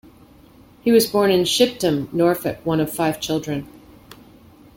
[0.81, 3.67] He was born in Shipdham, Norfolk, one of five children.